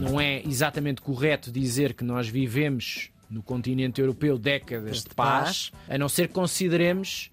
[0.00, 5.96] Não é exatamente correto dizer que nós vivemos no continente europeu décadas de paz, a
[5.96, 7.30] não ser que consideremos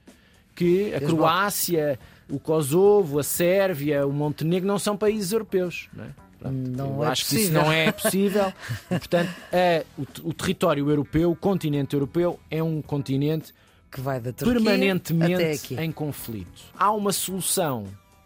[0.56, 2.00] que a Croácia,
[2.30, 5.90] o Kosovo, a Sérvia, o Montenegro não são países europeus.
[5.94, 6.27] Não é?
[6.42, 7.62] Não Eu é acho que isso possível.
[7.62, 8.54] não é possível.
[8.90, 13.54] Portanto, é, o, o território europeu, o continente europeu, é um continente
[13.92, 16.64] Que vai da Turquia permanentemente em conflito.
[16.78, 17.86] Há uma solução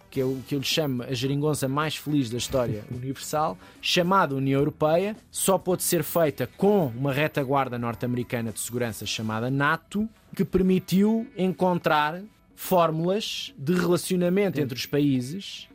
[0.09, 4.59] que eu, que eu lhe chamo a geringonça mais feliz da história universal, chamada União
[4.59, 11.25] Europeia, só pode ser feita com uma retaguarda norte-americana de segurança chamada NATO, que permitiu
[11.37, 12.21] encontrar
[12.55, 15.67] fórmulas de relacionamento entre os países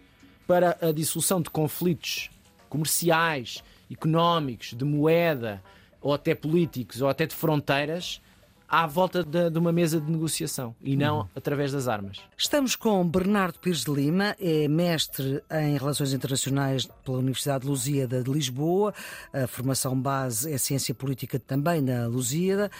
[0.46, 2.30] para a dissolução de conflitos
[2.68, 5.62] comerciais, económicos, de moeda,
[6.00, 8.20] ou até políticos, ou até de fronteiras,
[8.69, 12.20] à volta de, de uma mesa de negociação e não através das armas.
[12.36, 18.22] Estamos com Bernardo Pires de Lima, é mestre em Relações Internacionais pela Universidade de Lusíada
[18.22, 18.92] de Lisboa.
[19.33, 22.70] A formação base é Ciência Política também na Lusíada.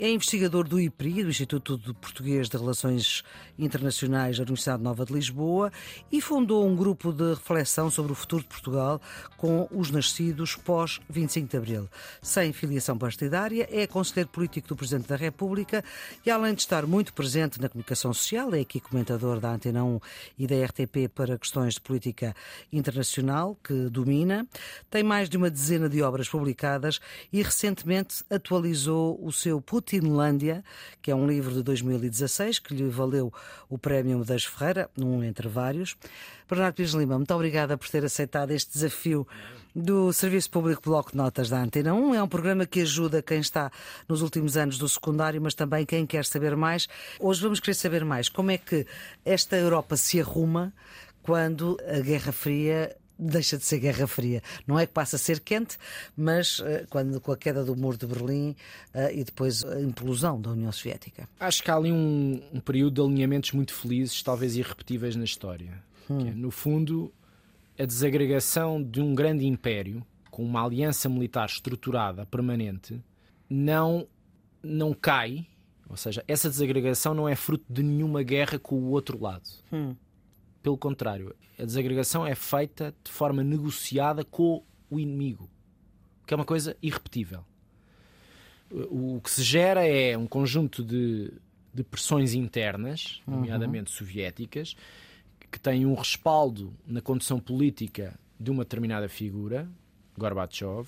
[0.00, 3.24] É investigador do IPRI, do Instituto de Português de Relações
[3.58, 5.72] Internacionais da Universidade Nova de Lisboa,
[6.12, 9.02] e fundou um grupo de reflexão sobre o futuro de Portugal
[9.36, 11.88] com os nascidos pós 25 de Abril.
[12.22, 15.82] Sem filiação partidária, é conselheiro político do Presidente da República
[16.24, 19.98] e, além de estar muito presente na comunicação social, é aqui comentador da Antena 1
[20.38, 22.36] e da RTP para questões de política
[22.72, 24.46] internacional, que domina.
[24.88, 27.00] Tem mais de uma dezena de obras publicadas
[27.32, 30.62] e recentemente atualizou o seu Putinlândia,
[31.00, 33.32] que é um livro de 2016 que lhe valeu
[33.70, 35.96] o Prémio Medeiros Ferreira, um entre vários.
[36.46, 39.26] Bernardo Pires Lima, muito obrigada por ter aceitado este desafio
[39.74, 42.14] do Serviço Público Bloco de Notas da Antena 1.
[42.14, 43.72] É um programa que ajuda quem está
[44.06, 46.86] nos últimos anos do secundário, mas também quem quer saber mais.
[47.18, 48.86] Hoje vamos querer saber mais como é que
[49.24, 50.70] esta Europa se arruma
[51.22, 54.42] quando a Guerra Fria deixa de ser Guerra Fria.
[54.66, 55.76] Não é que passa a ser quente,
[56.16, 58.54] mas eh, quando com a queda do muro de Berlim
[58.94, 61.28] eh, e depois a implosão da União Soviética.
[61.40, 65.82] Acho que há ali um, um período de alinhamentos muito felizes, talvez irrepetíveis na história.
[66.06, 67.12] Que é, no fundo,
[67.78, 73.02] a desagregação de um grande império com uma aliança militar estruturada, permanente,
[73.50, 74.06] não,
[74.62, 75.46] não cai.
[75.88, 79.48] Ou seja, essa desagregação não é fruto de nenhuma guerra com o outro lado.
[80.62, 85.48] Pelo contrário, a desagregação é feita de forma negociada com o inimigo,
[86.26, 87.44] que é uma coisa irrepetível.
[88.70, 91.32] O que se gera é um conjunto de,
[91.72, 94.76] de pressões internas, nomeadamente soviéticas,
[95.50, 99.66] que têm um respaldo na condição política de uma determinada figura,
[100.18, 100.86] Gorbachev,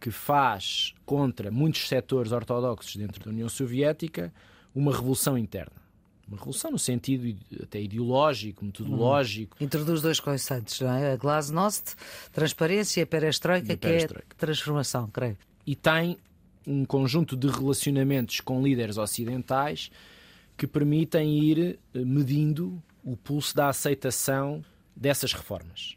[0.00, 4.32] que faz contra muitos setores ortodoxos dentro da União Soviética
[4.74, 5.85] uma revolução interna.
[6.28, 9.56] Uma revolução no sentido até ideológico, metodológico.
[9.60, 11.12] Introduz dois conceitos, não é?
[11.12, 11.94] A glasnost,
[12.32, 14.36] transparência, e a perestroika, E a que é perestroika.
[14.36, 15.36] transformação, creio.
[15.66, 16.16] e tem
[16.66, 19.88] um conjunto de relacionamentos com líderes ocidentais
[20.56, 24.64] que permitem ir eh, medindo o pulso da aceitação
[24.96, 25.94] dessas reformas.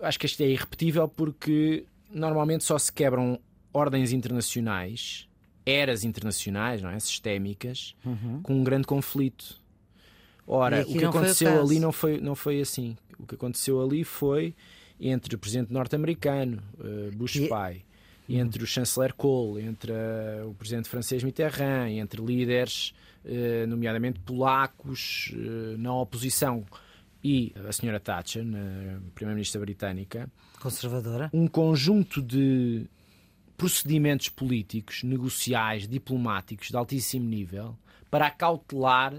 [0.00, 3.40] Acho que isto é irrepetível porque normalmente só se quebram
[3.72, 5.26] ordens internacionais,
[5.66, 6.98] eras internacionais, não é?
[7.00, 7.94] sistémicas,
[8.42, 9.60] com um grande conflito.
[10.46, 11.62] Ora, o que o aconteceu caso.
[11.62, 12.96] ali não foi, não foi assim.
[13.18, 14.54] O que aconteceu ali foi
[15.00, 17.82] entre o presidente norte-americano, eh, Bush E- pai,
[18.28, 22.94] e entre o chanceler Kohl, entre eh, o presidente francês Mitterrand, entre líderes,
[23.24, 26.64] eh, nomeadamente polacos, eh, na oposição,
[27.24, 28.44] e a senhora Thatcher,
[29.16, 31.28] primeira-ministra britânica, Conservadora.
[31.34, 32.86] um conjunto de
[33.56, 37.76] procedimentos políticos, negociais, diplomáticos de altíssimo nível
[38.10, 39.14] para acautelar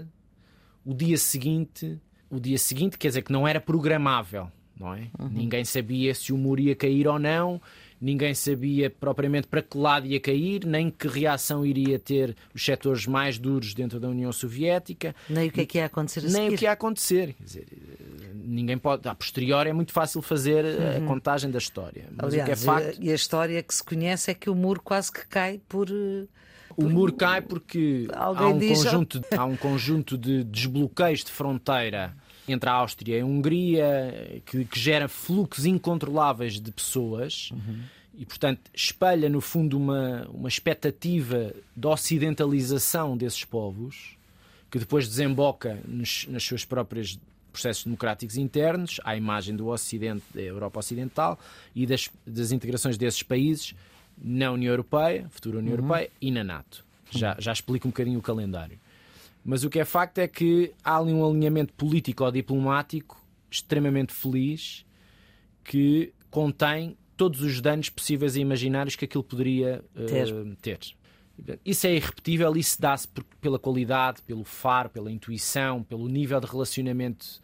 [0.84, 2.00] o dia seguinte.
[2.30, 5.08] O dia seguinte, quer dizer que não era programável, não é?
[5.30, 7.60] Ninguém sabia se o muro ia cair ou não,
[8.00, 13.06] ninguém sabia propriamente para que lado ia cair, nem que reação iria ter os setores
[13.06, 16.32] mais duros dentro da União Soviética Nem o que é que ia acontecer a nem
[16.32, 16.54] seguir.
[16.54, 17.34] o que ia acontecer.
[17.34, 17.66] Quer dizer,
[18.34, 19.08] ninguém pode.
[19.08, 22.06] A posteriori é muito fácil fazer eh, a contagem da história.
[22.16, 22.98] Mas o que é Aliás, facto.
[23.02, 25.88] e a história que se conhece é que o muro quase que cai por.
[25.90, 26.24] eh,
[26.76, 31.30] O muro cai porque há Alguém um, diz- conjunto, há um conjunto de desbloqueios de
[31.32, 32.14] fronteira
[32.52, 37.50] entre a Áustria e a Hungria que, que gera fluxos incontroláveis de pessoas
[38.18, 44.16] e, portanto, espelha no fundo uma, uma expectativa de ocidentalização desses povos
[44.70, 47.18] que depois desemboca nos, nas suas próprias
[47.52, 51.38] processos democráticos internos, à imagem do Ocidente, da Europa Ocidental
[51.74, 53.74] e das, das integrações desses países
[54.16, 56.84] na União Europeia, futura União Europeia e na NATO.
[57.10, 58.78] Já, já explico um bocadinho o calendário.
[59.48, 63.18] Mas o que é facto é que há ali um alinhamento político ou diplomático
[63.50, 64.84] extremamente feliz
[65.64, 70.34] que contém todos os danos possíveis e imaginários que aquilo poderia uh, ter.
[70.60, 71.58] ter.
[71.64, 73.08] Isso é irrepetível, isso dá-se
[73.40, 77.40] pela qualidade, pelo faro, pela intuição, pelo nível de relacionamento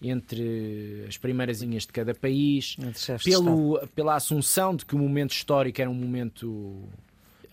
[0.00, 2.76] entre as primeiras linhas de cada país,
[3.24, 6.88] pelo, pela assunção de que o momento histórico era um momento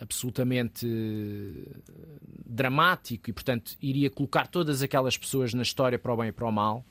[0.06, 0.88] absolutamente
[2.46, 6.48] dramático e, portanto, iria colocar todas aquelas pessoas na história para o bem e para
[6.48, 6.86] o mal.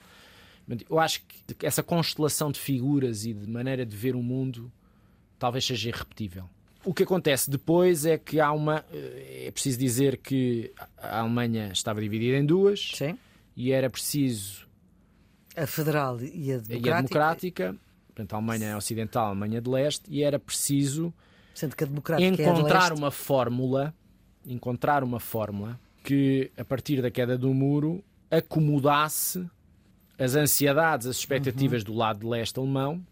[0.90, 4.70] Eu acho que essa constelação de figuras e de maneira de ver o mundo
[5.38, 6.48] talvez seja irrepetível.
[6.84, 8.84] O que acontece depois é que há uma.
[8.92, 13.18] É preciso dizer que a Alemanha estava dividida em duas Sim.
[13.56, 14.66] e era preciso.
[15.56, 16.72] A federal e a democrática.
[16.72, 17.76] E a democrática.
[18.08, 21.12] Portanto, a Alemanha é ocidental, a Alemanha de leste, e era preciso
[21.54, 23.94] Sendo que a democrática encontrar é uma fórmula,
[24.44, 29.48] encontrar uma fórmula que, a partir da queda do muro, acomodasse
[30.18, 31.86] as ansiedades, as expectativas uhum.
[31.86, 33.04] do lado de leste alemão,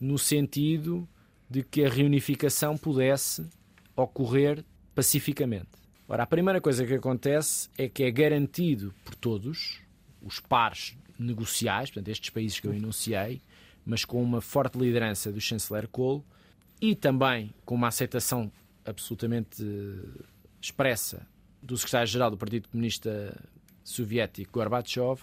[0.00, 1.08] no sentido
[1.48, 3.46] de que a reunificação pudesse
[3.96, 4.64] ocorrer
[4.94, 5.68] pacificamente.
[6.06, 9.80] Ora, a primeira coisa que acontece é que é garantido por todos
[10.22, 13.40] os pares negociais, portanto, estes países que eu enunciei,
[13.84, 16.24] mas com uma forte liderança do chanceler Kohl
[16.80, 18.50] e também com uma aceitação
[18.84, 19.64] absolutamente
[20.60, 21.26] expressa
[21.62, 23.36] do secretário-geral do Partido Comunista
[23.82, 25.22] Soviético, Gorbachev,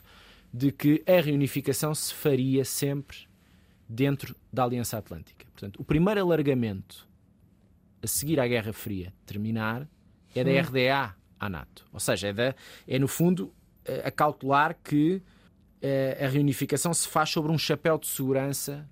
[0.54, 3.28] de que a reunificação se faria sempre
[3.88, 5.46] dentro da Aliança Atlântica.
[5.52, 7.08] Portanto, o primeiro alargamento
[8.02, 9.88] a seguir à Guerra Fria terminar
[10.34, 11.86] é da RDA à NATO.
[11.92, 12.56] Ou seja, é, da,
[12.88, 13.54] é no fundo
[14.04, 15.22] a calcular que
[15.82, 18.90] eh, a reunificação se faz sobre um chapéu de segurança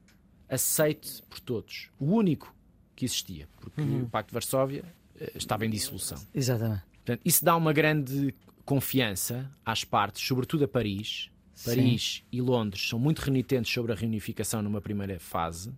[0.54, 1.90] aceite por todos.
[2.00, 2.54] O único
[2.96, 4.04] que existia, porque uhum.
[4.04, 4.84] o Pacto de Varsóvia
[5.20, 6.18] eh, estava em dissolução.
[6.34, 6.84] Exatamente.
[6.94, 8.34] Portanto, isso dá uma grande
[8.64, 11.30] confiança às partes, sobretudo a Paris,
[11.66, 12.24] Paris Sim.
[12.32, 15.72] e Londres são muito renitentes sobre a reunificação numa primeira fase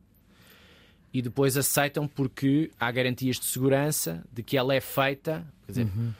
[1.15, 5.45] e depois aceitam porque há garantias de segurança de que ela é feita.
[5.65, 6.13] Quer dizer, uhum.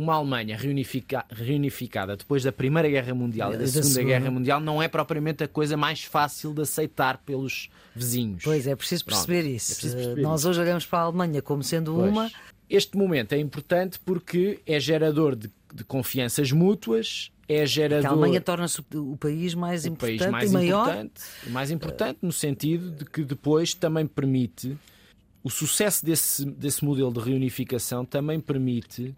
[0.00, 4.60] Uma Alemanha reunifica, reunificada depois da Primeira Guerra Mundial e da, Segunda, Segunda, Guerra Mundial
[4.60, 8.42] não é propriamente a coisa mais fácil de aceitar pelos vizinhos.
[8.42, 9.72] Pois é, preciso perceber Pronto, isso.
[9.72, 10.50] É preciso perceber Nós isso.
[10.50, 12.10] hoje olhamos para a Alemanha como sendo pois.
[12.10, 12.30] uma.
[12.68, 18.06] Este momento é importante porque é gerador de, de confianças mútuas é gerador.
[18.06, 20.82] a Alemanha torna-se o país mais o importante país mais e maior.
[20.82, 24.78] Importante, mais importante no sentido de que depois também permite
[25.42, 29.14] o sucesso desse, desse modelo de reunificação também permite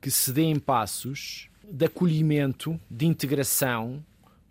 [0.00, 4.02] que se deem passos de acolhimento, de integração,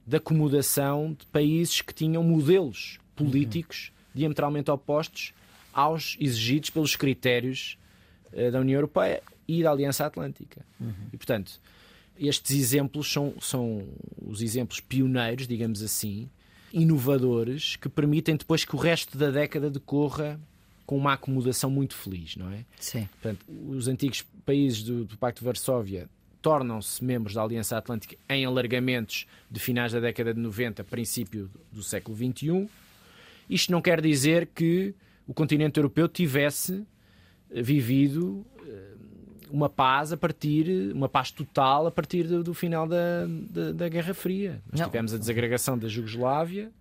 [0.06, 4.20] de acomodação de países que tinham modelos políticos uhum.
[4.20, 5.34] diametralmente opostos
[5.74, 7.78] aos exigidos pelos critérios
[8.32, 10.66] uh, da União Europeia e da Aliança Atlântica.
[10.80, 10.94] Uhum.
[11.12, 11.60] E, portanto,
[12.20, 13.86] estes exemplos são, são
[14.26, 16.30] os exemplos pioneiros, digamos assim,
[16.74, 20.40] inovadores, que permitem depois que o resto da década decorra
[20.86, 22.64] com uma acomodação muito feliz, não é?
[22.80, 23.08] Sim.
[23.22, 26.10] Portanto, os antigos países do, do Pacto de Varsóvia
[26.42, 31.84] tornam-se membros da Aliança Atlântica em alargamentos de finais da década de 90, princípio do
[31.84, 32.70] século XXI.
[33.50, 34.96] Isto não quer dizer que
[35.28, 36.86] o continente europeu tivesse
[37.52, 38.46] vivido
[39.52, 43.90] uma paz a partir, uma paz total a partir do, do final da, da, da,
[43.90, 44.62] Guerra Fria.
[44.72, 44.88] Nós Não.
[44.88, 46.72] tivemos a desagregação da Jugoslávia.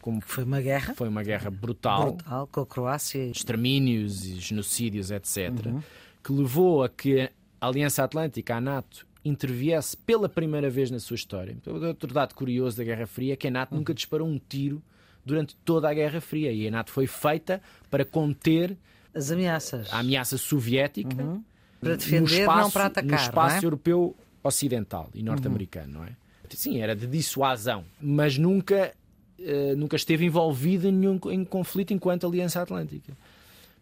[0.00, 0.94] Como foi uma guerra.
[0.94, 2.12] Foi uma guerra brutal.
[2.12, 3.24] Brutal, com a Croácia.
[3.24, 5.50] Extermínios e genocídios, etc.
[5.64, 5.82] Uhum.
[6.22, 11.14] Que levou a que a Aliança Atlântica, a NATO, interviesse pela primeira vez na sua
[11.14, 11.56] história.
[11.66, 14.82] Outro dado curioso da Guerra Fria é que a NATO nunca disparou um tiro
[15.24, 16.52] durante toda a Guerra Fria.
[16.52, 17.60] E a NATO foi feita
[17.90, 18.76] para conter
[19.14, 19.92] as ameaças.
[19.92, 21.22] A ameaça soviética.
[21.22, 21.42] Uhum
[21.82, 23.18] para defender, espaço, não para atacar.
[23.18, 23.66] No espaço é?
[23.66, 26.00] europeu ocidental e norte-americano, uhum.
[26.00, 26.16] não é?
[26.50, 28.92] Sim, era de dissuasão, mas nunca,
[29.38, 33.16] uh, nunca esteve envolvido em nenhum em conflito enquanto Aliança Atlântica.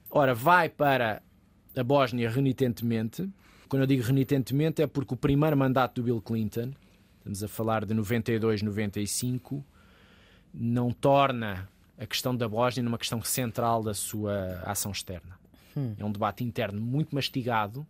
[0.08, 1.20] Ora, vai para
[1.76, 3.28] a Bósnia renitentemente.
[3.68, 6.72] Quando eu digo renitentemente é porque o primeiro mandato do Bill Clinton,
[7.18, 9.64] estamos a falar de 92, 95,
[10.52, 15.38] não torna a questão da Bósnia numa questão central da sua ação externa.
[15.76, 15.94] Hum.
[15.98, 17.86] É um debate interno muito mastigado.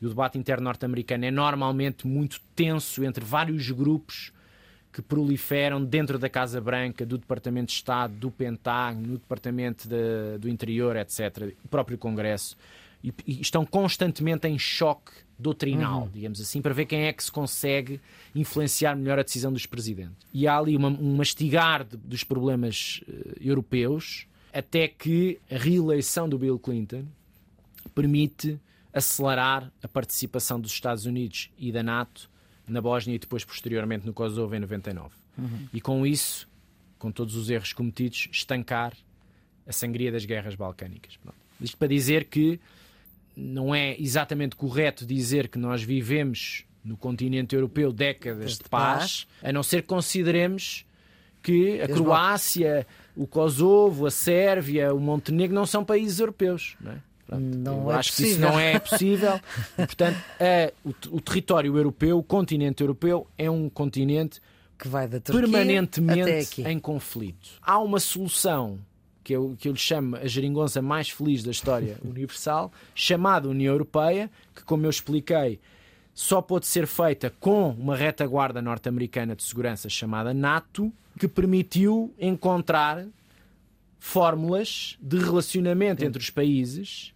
[0.00, 4.30] E o debate interno norte-americano é normalmente muito tenso entre vários grupos
[4.92, 10.38] que proliferam dentro da Casa Branca, do Departamento de Estado, do Pentágono, no Departamento de,
[10.38, 12.56] do Interior, etc., o próprio Congresso,
[13.06, 16.10] e, e estão constantemente em choque doutrinal, uhum.
[16.10, 18.00] digamos assim, para ver quem é que se consegue
[18.34, 20.26] influenciar melhor a decisão dos presidentes.
[20.32, 26.28] E há ali uma, um mastigar de, dos problemas uh, europeus até que a reeleição
[26.28, 27.04] do Bill Clinton
[27.94, 28.58] permite
[28.92, 32.30] acelerar a participação dos Estados Unidos e da NATO
[32.66, 35.14] na Bósnia e depois, posteriormente, no Kosovo em 99.
[35.36, 35.68] Uhum.
[35.72, 36.48] E com isso,
[36.98, 38.94] com todos os erros cometidos, estancar
[39.66, 41.16] a sangria das guerras balcânicas.
[41.18, 41.36] Pronto.
[41.60, 42.58] Isto para dizer que
[43.36, 49.52] não é exatamente correto dizer que nós vivemos no continente europeu décadas de paz, a
[49.52, 50.86] não ser que consideremos
[51.42, 56.76] que a Croácia, o Kosovo, a Sérvia, o Montenegro não são países europeus.
[56.80, 57.02] Não é?
[57.38, 58.26] não é acho possível.
[58.26, 59.40] que isso não é possível.
[59.76, 64.40] Portanto, é, o, o, território europeu, o continente europeu, é um continente
[64.78, 67.50] que vai da Turquia permanentemente em conflito.
[67.62, 68.78] Há uma solução
[69.26, 73.74] que eu, que eu lhe chamo a geringonça mais feliz da história universal, chamada União
[73.74, 75.58] Europeia, que, como eu expliquei,
[76.14, 83.04] só pode ser feita com uma retaguarda norte-americana de segurança chamada NATO, que permitiu encontrar
[83.98, 87.12] fórmulas de relacionamento entre os países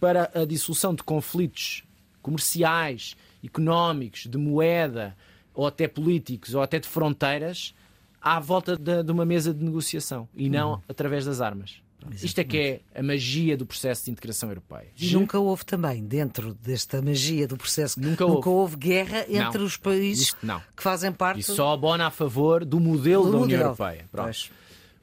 [0.00, 1.84] para a dissolução de conflitos
[2.22, 5.14] comerciais, económicos, de moeda,
[5.52, 7.74] ou até políticos, ou até de fronteiras,
[8.20, 10.80] à volta de, de uma mesa de negociação e não uhum.
[10.88, 11.82] através das armas.
[12.00, 12.26] Exatamente.
[12.26, 14.88] Isto é que é a magia do processo de integração europeia.
[14.98, 18.74] E nunca houve também, dentro desta magia do processo, nunca, nunca houve.
[18.74, 18.76] houve.
[18.76, 19.66] guerra entre não.
[19.66, 21.40] os países que fazem parte.
[21.40, 24.06] E só abona a favor do modelo do da União Europeia.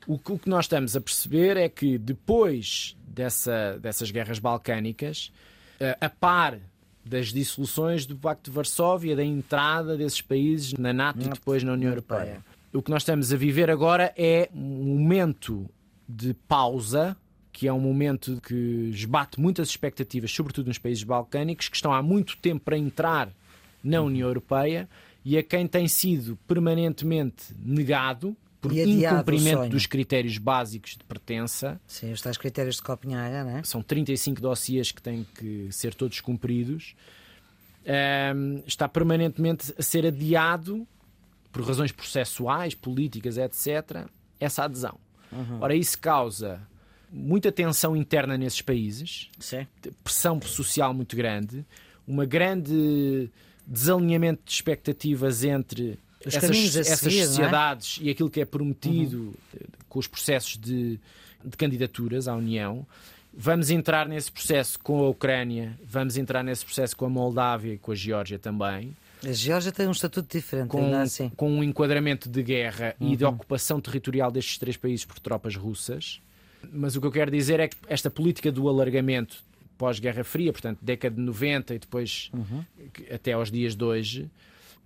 [0.08, 5.32] O, o que nós estamos a perceber é que depois dessa, dessas guerras balcânicas,
[5.80, 6.58] eh, a par
[7.06, 11.74] das dissoluções do Pacto de Varsóvia, da entrada desses países na NATO e depois na
[11.74, 12.44] União Europeia.
[12.74, 15.70] O que nós estamos a viver agora é um momento
[16.08, 17.16] de pausa,
[17.52, 22.02] que é um momento que esbate muitas expectativas, sobretudo nos países balcânicos, que estão há
[22.02, 23.30] muito tempo para entrar
[23.84, 24.88] na União Europeia
[25.24, 31.80] e a quem tem sido permanentemente negado por incumprimento dos critérios básicos de pertença.
[31.88, 33.64] Sim, os tais critérios de Copenhaga, não é?
[33.64, 36.96] São 35 dossiês que têm que ser todos cumpridos.
[38.36, 40.86] Um, está permanentemente a ser adiado
[41.52, 44.06] por razões processuais, políticas, etc.,
[44.40, 44.98] essa adesão.
[45.32, 45.60] Uhum.
[45.62, 46.62] Ora, isso causa
[47.12, 49.30] muita tensão interna nesses países,
[50.04, 51.66] pressão social muito grande,
[52.08, 53.30] uma grande
[53.66, 57.26] desalinhamento de expectativas entre os essas, essas seguir, é?
[57.26, 58.06] sociedades é?
[58.06, 59.18] e aquilo que é prometido
[59.54, 59.60] uhum.
[59.90, 61.00] com os processos de,
[61.44, 62.86] de candidaturas à União.
[63.34, 67.78] Vamos entrar nesse processo com a Ucrânia, vamos entrar nesse processo com a Moldávia e
[67.78, 68.96] com a Geórgia também.
[69.26, 71.30] A Geórgia tem um estatuto diferente, com, assim.
[71.30, 73.14] com um enquadramento de guerra uhum.
[73.14, 76.22] e de ocupação territorial destes três países por tropas russas.
[76.72, 79.44] Mas o que eu quero dizer é que esta política do alargamento
[79.78, 82.64] pós-Guerra Fria, portanto, década de 90 e depois uhum.
[83.12, 84.30] até aos dias de hoje,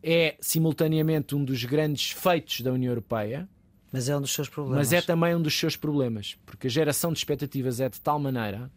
[0.04, 3.48] é simultaneamente um dos grandes feitos da União Europeia.
[3.92, 4.78] Mas é um dos seus problemas.
[4.78, 8.18] Mas é também um dos seus problemas, porque a geração de expectativas é de tal
[8.20, 8.72] maneira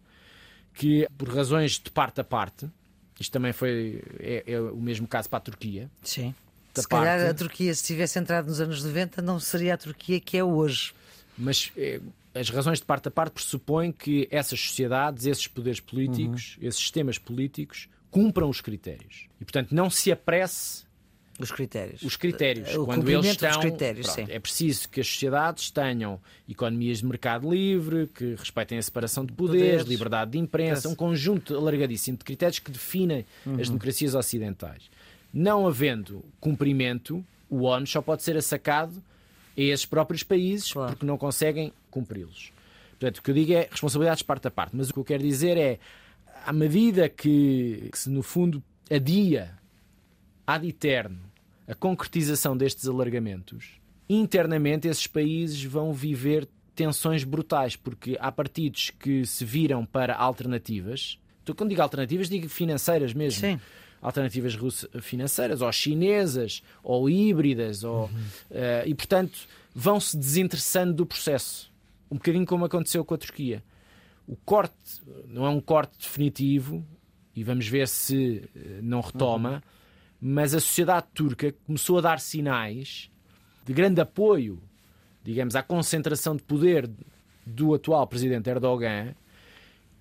[0.72, 2.68] que, por razões de parte a parte,
[3.18, 5.90] isto também foi é, é o mesmo caso para a Turquia.
[6.02, 6.34] Sim.
[6.74, 10.18] Se parte, calhar a Turquia, se tivesse entrado nos anos 90, não seria a Turquia
[10.18, 10.92] que é hoje.
[11.38, 12.00] Mas é,
[12.34, 16.68] as razões de parte a parte pressupõem que essas sociedades, esses poderes políticos, uhum.
[16.68, 19.28] esses sistemas políticos cumpram os critérios.
[19.40, 20.84] E, portanto, não se apresse
[21.38, 22.02] os critérios.
[22.02, 22.74] Os critérios.
[22.76, 23.60] O quando eles estão.
[23.60, 28.82] Critérios, pronto, é preciso que as sociedades tenham economias de mercado livre, que respeitem a
[28.82, 29.86] separação de poderes, poderes.
[29.86, 33.60] liberdade de imprensa, um conjunto alargadíssimo de critérios que definem uhum.
[33.60, 34.88] as democracias ocidentais.
[35.32, 39.02] Não havendo cumprimento, o ONU só pode ser assacado
[39.56, 40.92] a esses próprios países claro.
[40.92, 42.52] porque não conseguem cumpri-los.
[42.92, 44.76] Portanto, o que eu digo é responsabilidades parte a parte.
[44.76, 45.80] Mas o que eu quero dizer é,
[46.46, 49.52] à medida que, que se no fundo adia
[50.46, 51.20] ad eterno
[51.66, 59.24] a concretização destes alargamentos, internamente esses países vão viver tensões brutais, porque há partidos que
[59.24, 61.18] se viram para alternativas.
[61.42, 63.40] Então, quando digo alternativas, digo financeiras mesmo.
[63.40, 63.60] Sim.
[64.02, 64.54] Alternativas
[65.00, 68.08] financeiras, ou chinesas, ou híbridas, ou, uhum.
[68.50, 69.38] uh, e portanto
[69.74, 71.72] vão se desinteressando do processo.
[72.10, 73.64] Um bocadinho como aconteceu com a Turquia.
[74.26, 74.74] O corte
[75.26, 76.84] não é um corte definitivo,
[77.34, 79.54] e vamos ver se eh, não retoma.
[79.54, 79.73] Uhum
[80.26, 83.10] mas a sociedade turca começou a dar sinais
[83.62, 84.58] de grande apoio,
[85.22, 86.90] digamos, à concentração de poder
[87.44, 89.14] do atual presidente Erdogan,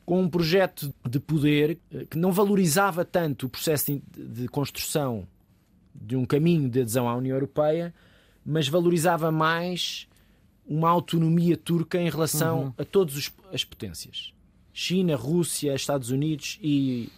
[0.06, 1.78] com um projeto de poder
[2.10, 5.28] que não valorizava tanto o processo de construção
[5.94, 7.94] de um caminho de adesão à União Europeia,
[8.46, 10.08] mas valorizava mais
[10.66, 12.74] uma autonomia turca em relação uhum.
[12.78, 14.34] a todas as potências.
[14.72, 17.12] China, Rússia, Estados Unidos e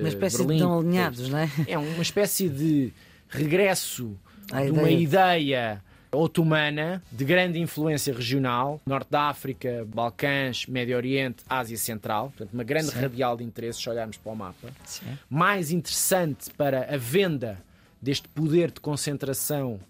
[0.00, 1.50] uma espécie Berlim, de tão alinhados, não é?
[1.66, 2.92] É uma espécie de
[3.28, 11.44] regresso de uma ideia otomana de grande influência regional, Norte da África, Balcãs, Médio Oriente,
[11.48, 13.00] Ásia Central, portanto, uma grande Sim.
[13.00, 14.68] radial de interesse, se olharmos para o mapa.
[14.84, 15.06] Sim.
[15.28, 17.62] Mais interessante para a venda
[18.00, 19.80] deste poder de concentração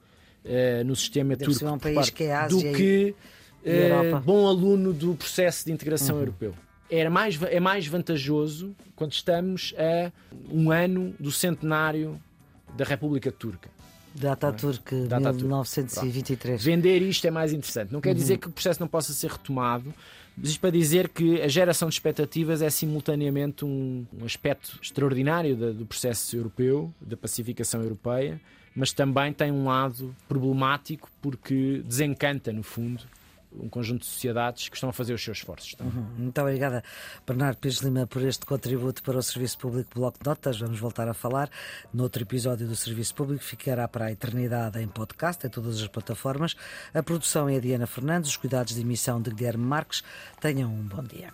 [0.45, 3.15] uh, no sistema Deve turco um país que é Ásia do que
[3.63, 6.23] uh, bom aluno do processo de integração uhum.
[6.23, 6.55] europeu.
[6.91, 10.11] Era mais, é mais vantajoso quando estamos a
[10.51, 12.21] um ano do centenário
[12.77, 13.71] da República Turca.
[14.15, 16.63] Data Turk, Data 1923.
[16.63, 17.93] Vender isto é mais interessante.
[17.93, 18.15] Não quer uhum.
[18.15, 19.95] dizer que o processo não possa ser retomado,
[20.37, 25.57] mas isto para dizer que a geração de expectativas é simultaneamente um, um aspecto extraordinário
[25.57, 28.41] da, do processo europeu, da pacificação europeia,
[28.75, 33.05] mas também tem um lado problemático porque desencanta, no fundo,
[33.53, 35.75] um conjunto de sociedades que estão a fazer os seus esforços.
[35.81, 36.07] Uhum.
[36.19, 36.83] Muito obrigada,
[37.27, 40.59] Bernardo Pires Lima, por este contributo para o Serviço Público Bloco de Notas.
[40.59, 41.51] Vamos voltar a falar
[41.93, 46.57] noutro episódio do Serviço Público, ficará para a eternidade em podcast, em todas as plataformas.
[46.93, 50.03] A produção é a Diana Fernandes, os cuidados de emissão de Guilherme Marques.
[50.41, 51.33] Tenham um bom dia.